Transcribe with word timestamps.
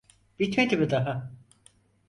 Bitmedi 0.39 0.77
mi 0.77 0.89
daha? 0.89 1.31